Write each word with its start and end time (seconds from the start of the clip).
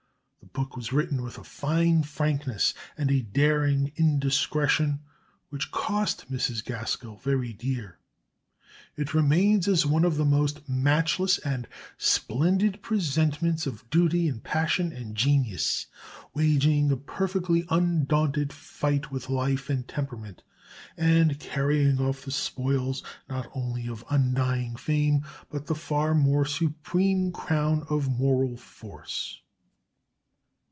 The 0.53 0.59
book 0.65 0.75
was 0.75 0.91
written 0.91 1.21
with 1.21 1.37
a 1.37 1.45
fine 1.45 2.03
frankness 2.03 2.73
and 2.97 3.09
a 3.09 3.21
daring 3.21 3.93
indiscretion 3.95 4.99
which 5.49 5.71
cost 5.71 6.29
Mrs. 6.29 6.61
Gaskell 6.65 7.15
very 7.19 7.53
dear. 7.53 7.99
It 8.97 9.13
remains 9.13 9.69
as 9.69 9.85
one 9.85 10.03
of 10.03 10.17
the 10.17 10.25
most 10.25 10.67
matchless 10.67 11.37
and 11.37 11.69
splendid 11.97 12.81
presentments 12.81 13.65
of 13.65 13.89
duty 13.89 14.27
and 14.27 14.43
passion 14.43 14.91
and 14.91 15.15
genius, 15.15 15.85
waging 16.33 16.91
a 16.91 16.97
perfectly 16.97 17.63
undaunted 17.69 18.51
fight 18.51 19.09
with 19.09 19.29
life 19.29 19.69
and 19.69 19.87
temperament, 19.87 20.43
and 20.97 21.39
carrying 21.39 21.97
off 21.97 22.25
the 22.25 22.31
spoils 22.31 23.01
not 23.29 23.49
only 23.55 23.87
of 23.87 24.03
undying 24.09 24.75
fame, 24.75 25.23
but 25.49 25.67
the 25.67 25.75
far 25.75 26.13
more 26.13 26.43
supreme 26.43 27.31
crown 27.31 27.85
of 27.89 28.09
moral 28.09 28.57
force. 28.57 29.37